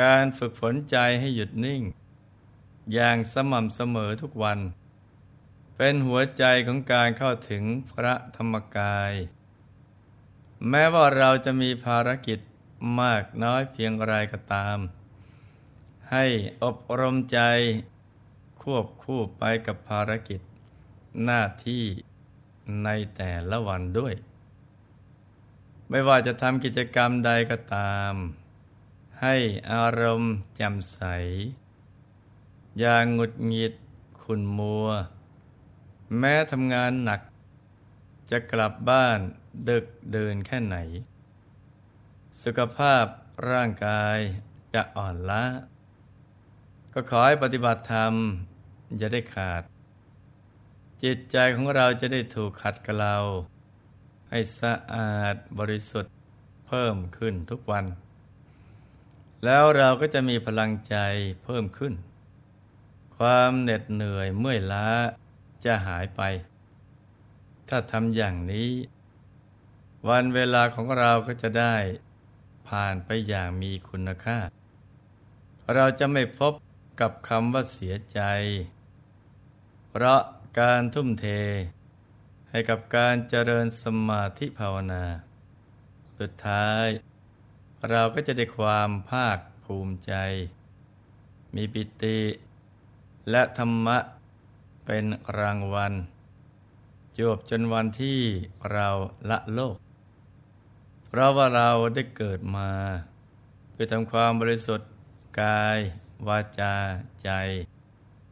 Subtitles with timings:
[0.00, 1.82] การฝึกฝนใจให้หยุดนิ่ง
[2.92, 4.58] อย่างสม่ำเสมอทุกวัน
[5.76, 7.62] เป็นหัวใจของการเข้าถึง
[7.92, 9.12] พระธรรมกาย
[10.68, 12.38] แม้ว่าเราจะมีภารกิจ
[13.00, 14.78] มากน้อยเพียงไรก็ตาม
[16.10, 16.24] ให้
[16.62, 17.40] อบรมใจ
[18.62, 20.40] ควบคู่ไปกับภารกิจ
[21.24, 21.84] หน้าที่
[22.84, 24.14] ในแต่ละวันด้วย
[25.90, 28.14] ไม่ว่าจะทำกิจกรรมใดก็ตาม
[29.20, 29.34] ให้
[29.72, 31.00] อารมณ์แจ่มใส
[32.78, 33.74] อย่างหงุดหงิด
[34.22, 34.86] ขุนมัว
[36.18, 37.20] แม้ทำงานหนัก
[38.30, 39.18] จะกลับบ้าน
[39.68, 40.76] ดึกเดินแค่ไหน
[42.42, 43.04] สุขภาพ
[43.50, 44.18] ร่างกาย
[44.74, 45.44] จะอ่อนล้า
[46.92, 48.12] ก็ขอให้ปฏิบัติธรรม
[49.00, 49.62] จะได้ขาด
[51.02, 53.16] จิตใจของเราจะได้ถูกขัดเกลา
[54.30, 56.12] ให้สะอาดบริสุทธิ์
[56.66, 57.84] เพิ่มขึ้นทุกวัน
[59.44, 60.96] แล้วเราก็จะมีพลังใจ
[61.44, 61.94] เพิ่มขึ้น
[63.16, 64.88] ความเหน็ดเหนื่อยเมื่อยล้า
[65.64, 66.20] จะหายไป
[67.68, 68.70] ถ้าทำอย่างนี้
[70.08, 71.74] วันเวลาของเราก็จะได้
[72.68, 74.38] ผ่านไปอย่างมีคุณค่า
[75.74, 76.52] เราจะไม่พบ
[77.00, 78.20] กับคำว่าเสียใจ
[79.90, 80.20] เพราะ
[80.60, 81.26] การทุ่มเท
[82.50, 85.04] ให้กับการเจริญสมาธิภาวนา
[86.18, 86.86] สุดท้าย
[87.90, 90.14] เราก็จะได้ความภาคภูมิใจ
[91.54, 92.18] มีปิติ
[93.30, 93.98] และธรรมะ
[94.86, 95.04] เป็น
[95.38, 95.92] รางวัล
[97.18, 98.20] จบจนวันที่
[98.72, 98.88] เรา
[99.30, 99.76] ละโลก
[101.08, 102.70] เพราะว่าเราได้เกิดมา
[103.70, 104.90] เพื่อทำความบริสุทธิ์
[105.40, 105.78] กาย
[106.28, 106.74] วาจา
[107.22, 107.30] ใจ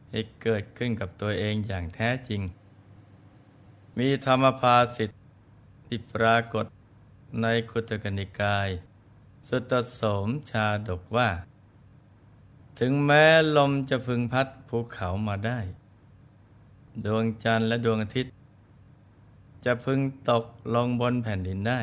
[0.09, 2.41] ให้เกิดขึ้นกับตัวเองอย่างแท้จริง
[3.97, 5.15] มีธรรมภาสิทธิ
[5.85, 6.65] ที่ปรากฏ
[7.41, 8.69] ในคุตกนิกาย
[9.47, 11.29] สุตโสมชาดกว่า
[12.79, 13.23] ถึงแม้
[13.57, 15.59] ลมจะพึงพัดภูเขามาได้
[17.05, 18.33] ดวงจันทร์และดวงอาทิตย์
[19.65, 19.99] จะพึง
[20.29, 20.45] ตก
[20.75, 21.81] ลงบนแผ่นดินได้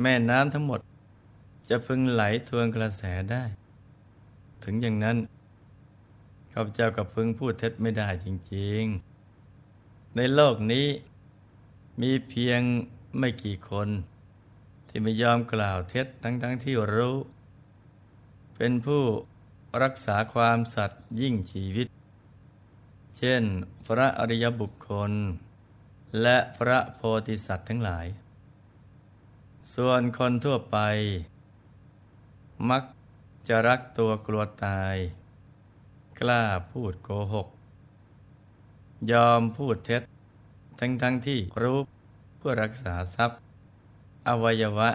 [0.00, 0.80] แม่น้ำทั้งหมด
[1.70, 3.44] จะพึงไหลทวนกระแสได้
[4.64, 5.16] ถึงอย่างนั้น
[6.52, 8.84] ข้าพเจ้ากับพึงพูดเท็จไม่ได้จริง
[9.50, 10.86] ๆ ในโลกนี้
[12.00, 12.60] มีเพียง
[13.18, 13.88] ไม่กี่คน
[14.96, 17.16] ที่ไม่ยอมกล่าวเท็จทั้งๆทที่รู้
[18.56, 19.04] เป็นผู้
[19.82, 21.86] รักษาความสัตย์ยิ่งชีวิต
[23.18, 23.42] เช่น
[23.86, 25.12] พระอริยบุคคล
[26.22, 28.06] และพระโพธิสัตว์ทั้งหลาย
[29.74, 30.78] ส่วนคนทั่วไป
[32.70, 32.84] มัก
[33.48, 34.96] จะรักตัวกลัวตาย
[36.20, 37.48] กล้าพูดโกหก
[39.12, 40.02] ยอมพูดเท็จ
[40.80, 41.78] ทั้งทั้งที่รู้
[42.38, 43.43] เพื่อรักษาทรัพย์
[44.28, 44.90] อวัยวะ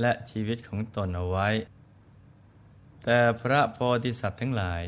[0.00, 1.48] และชีวิตของตนเอาไว้
[3.02, 4.82] แต่พระโพธิสัตว์ทั้งหลาย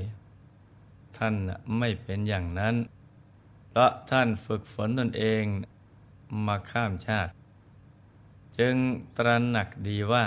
[1.17, 1.35] ท่าน
[1.79, 2.75] ไม่เป็นอย่างนั้น
[3.69, 5.45] เพราะท่านฝึกฝนตนเอง
[6.47, 7.33] มาข้ามชาติ
[8.59, 8.75] จึง
[9.17, 10.27] ตระหนักดีว่า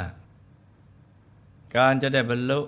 [1.75, 2.59] การจะได้บรรลุ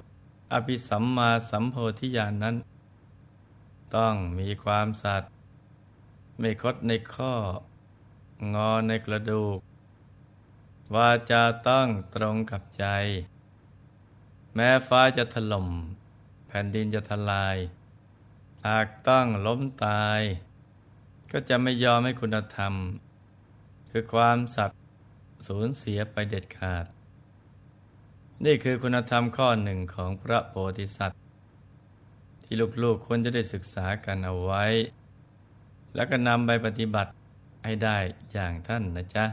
[0.54, 2.56] อภิสัมมาสัมโพธิญาณนนั้น
[3.96, 5.30] ต้องมีความสัตย์
[6.40, 7.34] ไม่คดในข้อ
[8.54, 9.71] งอในกระดูก
[10.96, 12.86] วาจาต้องตรงกับใจ
[14.56, 15.68] แม้ฟ้าจะถล่ม
[16.48, 17.58] แผ่นดินจะทลาย
[18.68, 20.22] หากต้องล้มตาย
[21.32, 22.74] ก็จะไม่ยอมให้คุณธรรม
[23.90, 24.80] คือความสัตย์
[25.48, 26.86] สูญเสียไปเด็ดขาด
[28.46, 31.20] นี่คือคุณธรรมข้อหนึ่งของพระโพธิสัตว์
[32.44, 34.66] ที่ลูกๆควรจะได้ศึกษากันเอาไว้
[35.96, 37.12] แล้วก็นำไปปฏิบัติ
[37.66, 37.98] ให้ได้
[38.32, 39.26] อย่างท่านนะจ๊ะ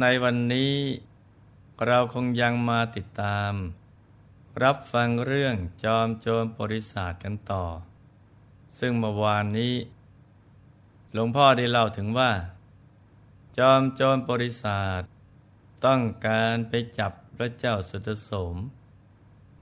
[0.00, 0.74] ในวันนี้
[1.86, 3.52] เราคงยังมาติดตาม
[4.62, 5.54] รับฟังเรื่อง
[5.84, 7.64] จอมโจรบริษัทกันต่อ
[8.78, 9.74] ซึ่งเมื่อวานนี้
[11.12, 12.32] หลวงพ่อได้เล่าถึงว่า
[13.58, 15.00] จอมโจรบริษัท
[15.84, 18.56] ต้องการไปจับพระเจ้าสุตโสม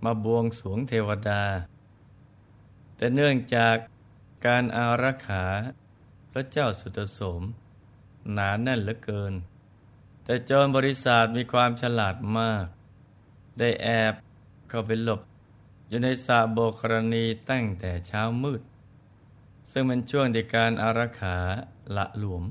[0.05, 1.45] มาบวงสวงเทวดา
[2.97, 3.77] แต่เนื่องจาก
[4.47, 5.45] การอารักขา
[6.33, 7.43] พระเจ้าสุตโสม
[8.33, 9.35] หนาแน่นเหลือเกิน
[10.25, 12.67] แต่โจรบริษัทมีความฉลาดมาก
[13.59, 14.15] ได้แอบ
[14.69, 15.21] เข้าไปหลบ
[15.89, 18.61] อยู่ในสาโบกรณีตั้งแต่เช้ามืด
[19.71, 21.37] ซึ่งเป็นช่วงที่การอารักขา
[21.97, 22.45] ละหลวม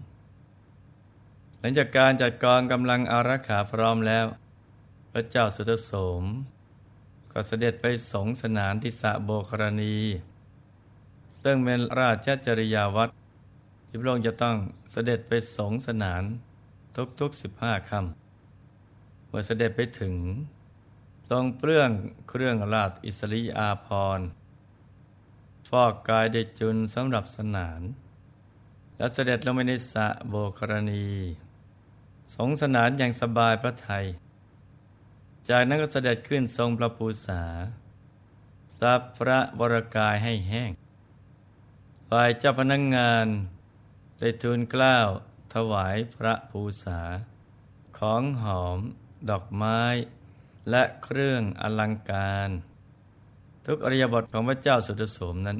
[1.59, 4.25] หลังจากการจัดกองกำลังอารักขาพร้อมแล้ว
[5.11, 5.91] พระเจ้าสุตโส
[6.21, 6.23] ม
[7.31, 9.97] ก็เสด็จไปสงสนานที่สะโบกรณี
[11.43, 13.09] ซึ่งเป็นราชจริยาวัด
[13.87, 14.55] ที่พระองค์จะต้อง
[14.91, 16.23] เสด็จไปสงสนาน
[17.19, 20.15] ทุกๆสิบห้าคำเมื่อเสด็จไปถึง
[21.27, 21.89] พทรงเปลื้อง
[22.29, 24.27] เครื่องราชอิสริอาภรณ์
[25.69, 27.81] ฟอกกายได้จุนสำหรับสนาน
[28.97, 31.07] และเสด็จลงไปในสะโบกรณี
[32.35, 34.05] สงสนานอย่างสบายพระไทย
[35.49, 37.43] จากนั้นก็เสด็จขึ้นทรงพระภูษา
[38.79, 40.71] ซับพระบรกายให้แห้ง
[42.09, 43.27] ฝ่ายเจ้าพนักงงาน
[44.19, 45.07] ได้ทูลกล้าว
[45.53, 47.01] ถวายพระภูษา
[47.97, 48.79] ของหอม
[49.29, 49.81] ดอกไม้
[50.69, 52.49] และเครื่องอลังการ
[53.65, 55.57] ทุกอริยบทของพระเจ้าสุดโสมนั้น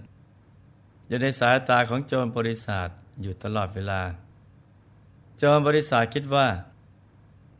[1.07, 2.89] อยู่ในสายตาของโจรบริษัท
[3.21, 4.01] อยู่ตลอดเวลา
[5.38, 6.47] โจรบริษัทคิดว่า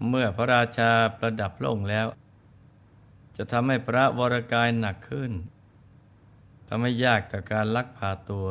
[0.08, 2.08] เมื่อพระราชาประดับพระองค์แล้ว
[3.38, 5.32] จะทำให้พระวรกายหนักขึ้น
[6.68, 8.48] ทำให้ยากต่อการลักพาตัว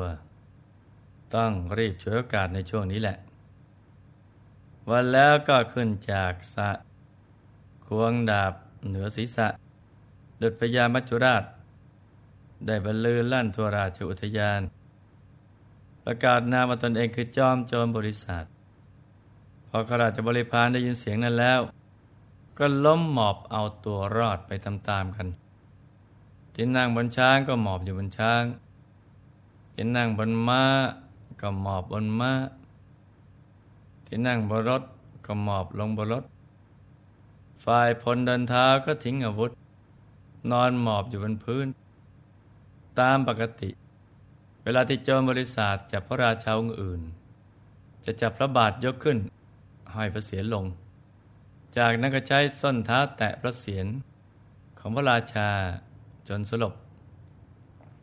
[1.34, 3.16] ต้องรีบช่วยโอกาสในช่วงนี้แหละ
[4.90, 6.70] วันแล้วก็ขึ้นจากสะ
[7.86, 8.52] ควงดาบ
[8.88, 9.48] เหนือศีรษะ
[10.40, 11.44] ดุดพญามัจจุราช
[12.66, 14.60] ได้บรรลือลั่นทัวราชอุทยาน
[16.04, 18.44] ประกาศนามตนเองคือจอมโจรบริษัท
[19.68, 21.60] พอขราชบริพารได้ยินเสียงนั้นแล้ว
[22.58, 25.26] ก็ล้มหมอบเอาตัวรอดไปตามๆกัน
[26.54, 28.42] ที่นั่งบนช้างก็หมอบอยู่บนช้าง
[29.74, 30.64] ที่นั่งบนม้า
[31.40, 32.32] ก็หมอบบนม้า
[34.12, 34.82] ที่นั่งบนรถ
[35.26, 36.24] ก็หมอบลงบนรถ
[37.64, 39.50] ฝ่ายพลเดินเท้าก็ทิ้งอาวุธ
[40.50, 41.66] นอนหมอบอยู่บนพื้น
[43.00, 43.70] ตามปกติ
[44.64, 47.00] เวลาที่โจรบริษัทจับพระราชาองค์อื่น
[48.04, 49.18] จะจับพระบาทยกขึ้น
[49.94, 50.64] ห้อยพระเศียรลง
[51.78, 53.86] จากนั้นก็ใช้ส้นเท้าแตะพระเศียร
[54.78, 55.48] ของพระราชา
[56.28, 56.74] จนสลบ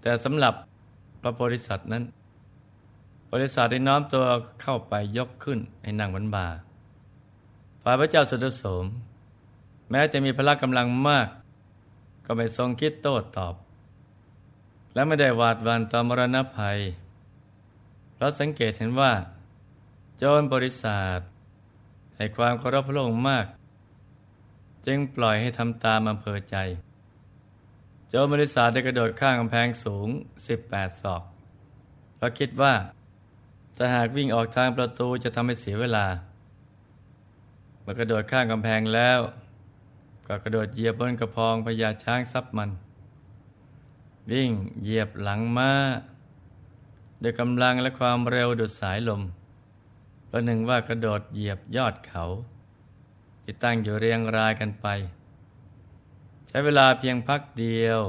[0.02, 0.54] แต่สำหรับ
[1.22, 2.04] พระโพธิสัตว์นั้น
[3.32, 4.26] บริษัทได้น้อมตัว
[4.62, 6.48] เข้าไปยกขึ้นให้นั่งบนบา
[7.82, 8.86] ฝ่ายพระเจ้าสุดโสม
[9.90, 11.28] แม้จะมีพละกำลังมาก
[12.26, 13.56] ก็ไม่ทรงคิดโต้ตอบ
[14.94, 16.78] และไม่ได้หวาดหวั่นต่อมรณภัย
[18.14, 19.14] เพราะสังเกตเห็นว่า
[20.18, 21.20] โจรบริษัท
[22.16, 23.46] ให้ความเคารพพระองค์มาก
[24.86, 26.56] จึงปล่อยให้ทำตามอำเภอใจ
[28.10, 30.08] โจรบริษัทได้กระโดดข้างกำแพงสูง
[30.56, 31.24] 18 ศอก
[32.16, 32.74] เพราะคิดว่า
[33.78, 36.06] ถ้าหากวิ่งออกทางประตูจะทำให้เสียเวลา
[37.82, 39.20] เมื่อกระโดดข้างกำแพงแล้ว
[40.28, 42.70] ก็กระโดดเหยียบบนกระพองพญาช้างซับมัน
[44.32, 44.52] วิ่ง
[44.82, 45.72] เหยียบหลังม้า
[47.22, 49.22] ด้วยกำลังและความเร็วดุดสายลม
[50.30, 52.24] ประหนึ่งว่ากระโดดเหยียบยอดเขา
[53.44, 54.88] ที่ตั้งอยู่เรียงรายกันไป
[56.48, 58.00] ใช้เวลาเพียงพักเดียว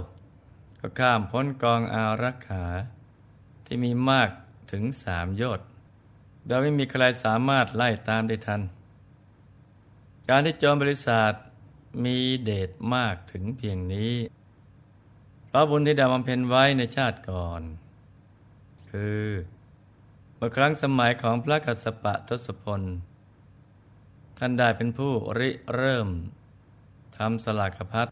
[0.80, 2.66] ก็ข้ามพ้นกองอารักขา
[3.66, 4.30] ที่มีมาก
[4.72, 5.60] ถึงสามยอด
[6.46, 8.60] โดยไม่มีใครสามารถไล่ตามได้ทัน
[10.28, 11.32] การที่โจมบริษัท
[12.04, 14.14] มีเดชมากถึงเพียงนี้
[15.46, 17.62] เพราะบุญที่ด้บำเพ็ญไว้ในชาติก่อน
[18.90, 19.24] คือ
[20.36, 22.82] เมื่อครั้งสมัยของพระกัสสปะทศพล
[24.38, 26.08] ท่านได้เป็นผู้ริเริ่ม
[27.16, 28.06] ทำสลากพัด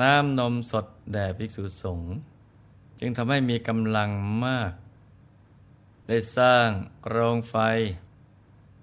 [0.00, 2.14] น้ำนมสดแด่ภิกษุสงฆ์
[3.00, 4.10] จึงทำให้มีกำลัง
[4.46, 4.72] มาก
[6.06, 6.68] ได้สร้าง
[7.08, 7.56] โรงไฟ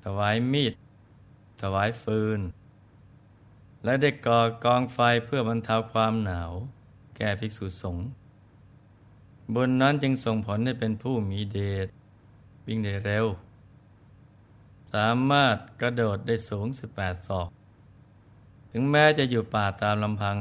[0.04, 0.74] ถวายมีด
[1.62, 2.40] ถวายฟืน
[3.84, 6.52] และได้ก่อกองไฟเพื่อบรรเทาความหนาว
[7.18, 8.06] แก่ภิกษุสงฆ์
[9.56, 11.88] บนนั้นจึงส่งผลให้เป็นผู้มีเดช
[12.68, 13.26] วิ่งได้เร็ว
[14.94, 17.50] สามารถกระโดดได้สูง 18 ศอก
[18.72, 20.38] ถึงแม้จะอยู่ป่าตามลำพัง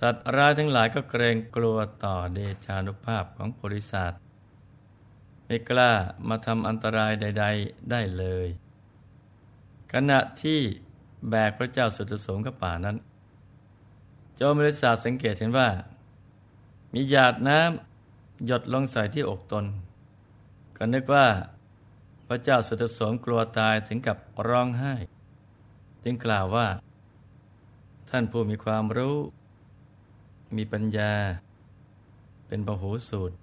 [0.00, 4.12] สัตว์ร้ายทั้งหลายก็เกรงกลัวต่อเดชานุภาพของบริษัท
[5.48, 5.92] ไม่กล้า
[6.28, 8.48] มาทำอันตรายใด ๆ ได้เลย
[9.92, 10.60] ขณะที่
[11.30, 12.96] แบกพระเจ้าสุดโสมกับป่านั้น
[14.36, 15.68] โจมบริษัทสังเกตเห็นว่า
[16.92, 19.64] มีหยาดน้ำหยดลงใส่ที่อกตน
[20.76, 21.26] ก็นึกว่า
[22.26, 24.16] พระเจ้าสุดโสมกลัวตายถึงกับ
[24.48, 24.94] ร้องไห้
[26.04, 26.66] จึงกล่าวว่า
[28.10, 29.16] ท่านผู้มีความรู้
[30.56, 31.12] มีปัญญา
[32.46, 33.36] เป็นปหูสูตร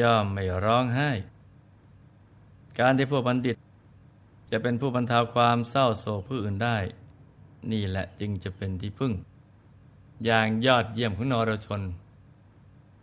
[0.00, 1.10] ย่อมไม่ร้องไห้
[2.78, 3.56] การที่พวกบัณฑิต
[4.50, 6.76] จะเป็นผู้บรรเทาความเศร้าโศกผู้อื่นได้
[7.72, 9.12] นี่แหละจึงจะเป็นที่พึ่ง
[10.24, 11.80] อย่างยอดเยี่ยมของนรชน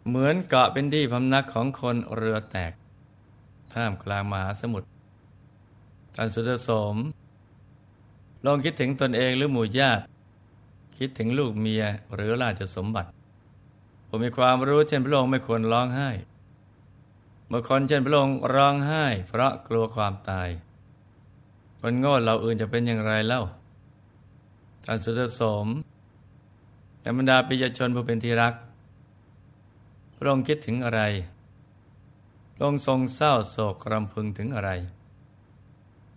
[0.08, 2.74] เหมือนเกาะเป็นที่พำนักของคนเรือแตก
[3.74, 4.88] ท่ามกลางมหาสมุทร
[6.16, 6.96] ท่านสุดสม
[8.46, 10.04] ลองคิดถึงตนเองหรือหมู่ญาติ
[10.98, 11.84] คิดถึงลูกเมีย
[12.16, 13.10] หรือราชสมบัติ
[14.08, 16.10] ผมมีความรู้เช่นพระองค์ไม่ควรร้องไห้
[17.48, 20.50] เมื่อคนเช่นพระองค์ร้องไห้ เพราะกลัวความตาย
[21.80, 23.42] คนโง่เราอื่นจะเป็นอย่างไรเล่า
[24.86, 25.68] ท่านสุดสม
[27.00, 28.54] แต่บรรดาปิยชนผู้เป็นที่รัก
[30.18, 31.02] พระองค์คิดถึงอะไร
[32.54, 34.72] พระองค์ทรงเศร้าโศกรำพึงถึงอะไร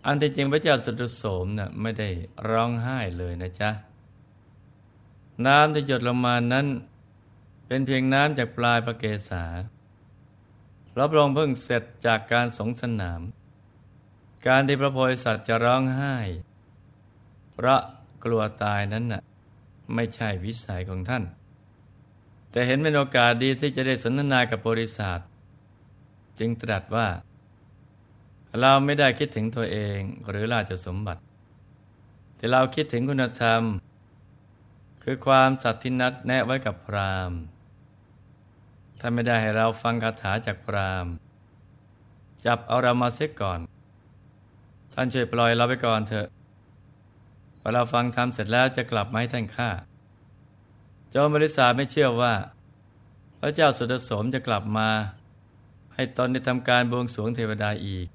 [0.05, 2.09] อันที่จริงพระเจ้าสุดโสมนะ่ะไม่ได้
[2.49, 3.69] ร้องไห้เลยนะจ๊ะ
[5.45, 6.67] น้ำที่หยดลงมานั้น
[7.67, 9.43] เป็นเพียงน้ำจากปลายพระเกศา
[10.93, 13.21] พระพรองเพิ่งเสร็จจากการสงสนาม
[14.47, 16.15] การที่พระโพธิสัตว์จะร้องไห้
[17.57, 17.75] พระ
[18.23, 19.21] กลัวตายนั้นน่ะ
[19.95, 21.23] ไม่ใช่วิสัยของท่าน
[22.51, 25.19] แต่เห็นเป็นโอกาสดีที่จะได้สนทนากับบริษัท
[26.39, 27.07] จึงตรัสว่า
[28.59, 31.21] เราไม่ได้คิดถึงตัวเองหรือราชสมบัติ
[32.35, 33.61] แต่เราคิดถึงคุณธรรม
[35.03, 37.31] คือความสัตย์ที่นัดแนะไว้กับพราม
[38.99, 41.07] ถ้าไม่ได้ให้เราฟังคาถาจากพราม
[42.45, 43.59] จับเอาเรามาเสียก่อน
[44.93, 46.27] ท่านช่วยปล่อยเราไปก่อนเถอะ
[47.59, 49.69] พอเราฟังทำเสร็จแล้วจะกลับมาให้ท่านฆ่า
[51.09, 52.33] โจมบริษัทไม่เชื่อว่า
[53.39, 54.89] พระเจ้าสุดสมจะกลับมา
[55.93, 58.07] ให้ตนได้ทำการบวงสรวงเทวดาอีก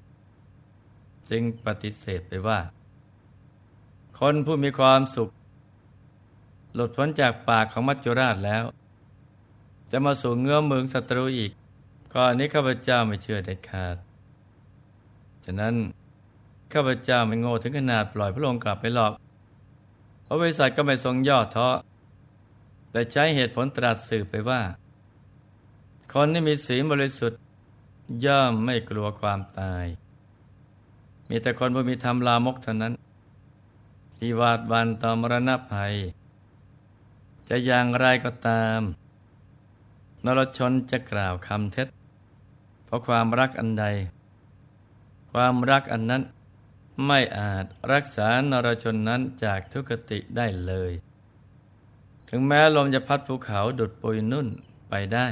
[1.29, 2.59] จึงปฏิเสธไปว่า
[4.19, 5.29] คนผู้มีความสุข
[6.73, 8.63] หลุดพ้นจากปากของมัจจุราชแล้ว
[9.97, 11.51] จะมาสู่เงื้อมืองศัตรูอีก
[12.13, 13.95] ก่อนนี้ข้าพเจ้าไม่เชื่อเด็ดขาด
[15.43, 15.75] ฉะนั้น
[16.73, 19.13] ข้าพเจ้าไม่โง่ถึงขนาดปล่อยพระองค์กลับไปหรอก
[20.25, 21.69] พระบริษัทก็ไม่ทรงย่อท้อ
[22.91, 24.61] แต่ใช้เหตุผลตรัสสืบไปว่า
[26.13, 27.39] คนที่มีศีลบริสุทธิ์
[28.25, 29.85] ย่อมไม่กลัวความตาย
[31.29, 32.93] มีแต่คนผู้มีธรรมลามกเท่านั้น
[34.17, 35.93] ที่วาดวันต่อมรณะภัย
[37.49, 38.81] จะอย่างไรก็ตาม
[40.25, 41.87] นรชนจะกล่าวคำเท็จ
[42.85, 43.85] เพราะความรักอันใด
[45.31, 46.23] ความรักอันนั้น
[47.05, 50.91] ไม่อาจรักษานรชนนั้นจากทุกติได้เลย
[52.29, 54.47] ถึงแม้ลมจะพัดภูเขาดุดปุยนุ่น
[54.89, 55.27] ไปได้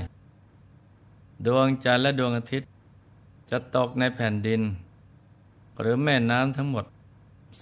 [1.45, 2.69] ดวงจันทร์และดวงอาทิตย์
[3.50, 4.62] จะตกในแผ่นดิน
[5.79, 6.85] หรือแม่น้ำทั้งหมด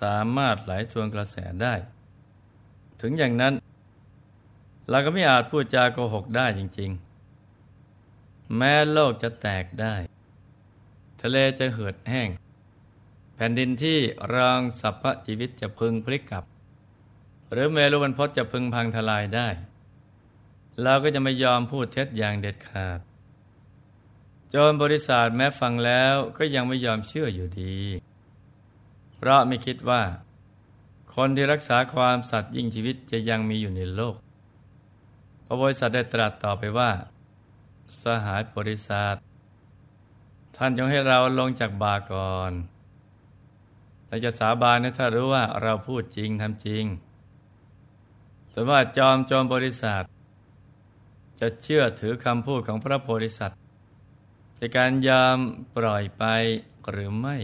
[0.02, 1.74] สามารถไหลทวนกระแสได้
[3.02, 3.54] ถึงอย่างนั้น
[4.90, 7.11] เราก็ไม่อาจพูดจาโกหกได้จริง ๆ
[8.58, 9.96] แม้โลกจะแตกได้
[11.22, 12.30] ทะเลจะเหือดแห้ง
[13.36, 14.00] แผ่นดินที่
[14.34, 16.44] รองสรรพชีวิตจะพึงพลิกกลับ
[17.52, 19.48] หรือเมรุวันพศจะพึงพังทลายได้
[20.82, 23.00] เราก็จะไม่ยอมพูดเท็จอย่างเด็ดขาด
[24.54, 27.78] จนบริษัทแม้ฟังแล้วก็ยังไม่ยอมเชื่ออยู่ดี
[29.16, 30.04] เพราะไม่คิดว่า
[31.16, 34.16] คนที่รักษาความสัตย์ยิ่งชีวิตจะยังมีอยู่ในโลก
[35.46, 36.92] พระบริษัทได้ตรัสต่อไปว่า
[38.04, 39.16] สหายบริษัท
[40.56, 42.52] ท่านจงให้เราลงจากบาก่อน
[44.08, 46.86] เราจะสาบานนะถ้ารู้ว่าเราพูดจริงทำจริง
[48.54, 50.04] สมมติจอมจอมบริษัท
[51.40, 53.60] จะเชื่อถือคำพูดของพระโพธิสัตว์
[54.58, 55.38] ในการยอม
[55.76, 56.24] ปล่อยไป
[56.92, 57.38] หรือไม่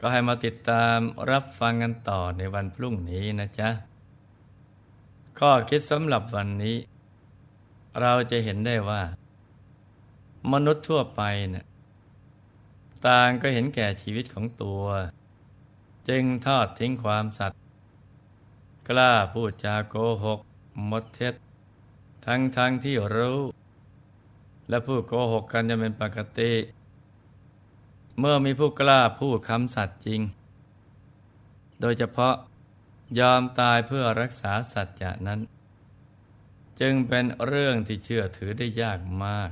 [0.00, 0.98] ก็ให้มาติดตาม
[1.30, 3.68] รับฟังกันต่อในวันพรุ่งนี้นะจ๊ะ
[5.38, 6.76] ข้อคิดสำหรับวันนี้
[8.00, 9.02] เราจะเห็นได้ว่า
[10.52, 11.64] มนุษย์ทั่วไปเนะี่ย
[13.06, 14.82] ต่างก็เห็นแก่ชีวิตของตัว
[16.08, 17.60] จึงทอดทิ้งความสัตย์
[18.88, 20.40] กล้าพูดจาโกหก
[20.90, 21.34] มดเท็จ
[22.26, 23.40] ทั้งทั้งที่รู้
[24.68, 26.52] และผู้โกหกกันจะเป็นปกติ
[28.18, 30.20] เมื่อมีผู้กล้าพูดคำสัตย์จริง
[31.80, 32.34] โดยเฉพาะ
[33.18, 35.40] ยอมตายเพื่อรักษาสัจจะนั้น
[36.80, 39.50] จึงเป็นเรื่องที่เชื่อถือได้ยากมาก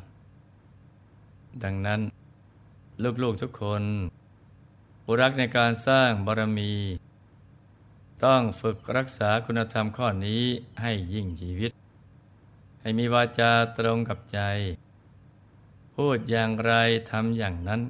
[1.62, 2.00] ดังนั้น
[3.22, 3.82] ลูกๆทุกคน
[5.02, 6.72] ผู้รักในการสร้างบารมี
[8.24, 10.42] ต้องฝึกรักษาคุณธรรมข้อนี้
[10.80, 11.72] ให้ยิ่งชีวิต
[12.80, 14.40] ให้มีวาจาตรงกับใจ
[15.94, 16.72] พูดอย่างไร
[17.10, 17.80] ทำอย่างนั้น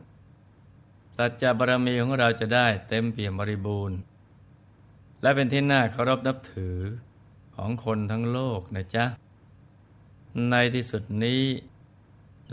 [1.16, 3.98] สัจจบารมีของเราจะได้เต็มเปี่ยมบริบูรณ์
[5.22, 6.76] และเป็นที่น่าเคารพนับถือ
[7.56, 9.04] ของคนทั้งโลกนะจ๊ะ
[10.50, 11.42] ในที่สุดนี้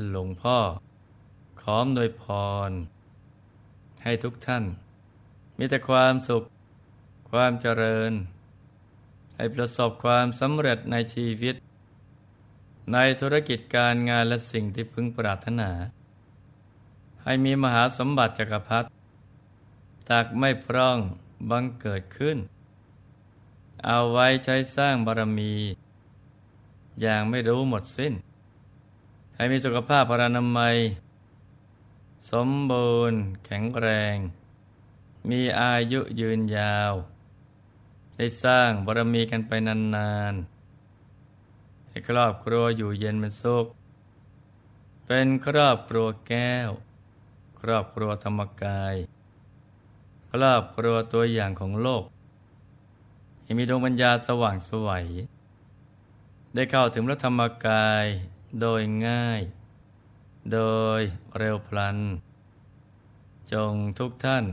[0.10, 0.58] หลวงพ่อ
[1.62, 2.24] ขอมโดยพ
[2.70, 2.72] ร
[4.04, 4.64] ให้ทุกท่าน
[5.58, 6.44] มีแต่ความสุข
[7.32, 8.12] ความเจริญ
[9.36, 11.56] ให้ประสบความสำเร็จในชีวิต
[12.94, 15.72] ในธุรกิจการงานและสิ่งที่พึงปรารถนา
[17.24, 18.88] ให้มีมหาสมบัติจักรพรรดิ
[20.10, 20.98] ตักไม่พร่อง
[21.50, 22.38] บังเกิดขึ้น
[23.86, 25.54] เอาไว้ใช้สร้างบารมี
[27.02, 28.14] อย่างไม่รู้หมดสิ้น
[29.36, 30.76] ให้มีสุขภาพพรานามัย
[32.32, 34.18] สมบูรณ์แข็งแรง
[35.30, 36.94] มีอายุยืนยาว
[38.16, 43.66] ได้สร้างบารมีกันไปนานๆ ให้ครอบครัวอยู่เย็นเป็นสุข
[45.06, 46.70] เป็นครอบครัวแก้ว
[47.62, 48.96] ครอบครัวธรรมกาย
[50.32, 52.04] ครอบครัวตัวอย่างของโลก
[53.42, 55.08] ให้มีดวงปัญญาสว่างสวัย
[56.56, 58.06] ได้เข้าถึงพระธรรมกาย
[58.62, 59.42] โดยง่าย
[60.54, 60.60] โด
[61.00, 61.02] ย
[61.38, 61.98] เร็วพลัน
[63.52, 64.46] จงทุกท่าน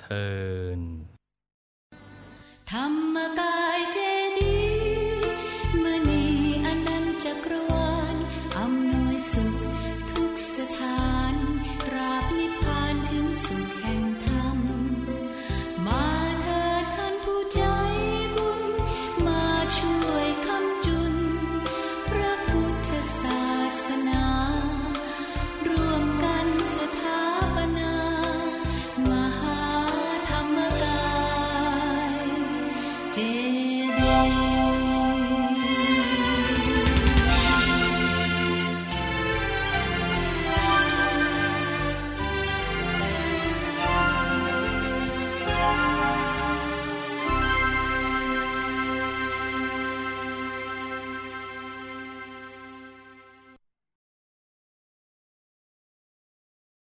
[0.00, 0.28] เทิ
[0.78, 0.80] น
[2.70, 3.98] ธรรมกายเจ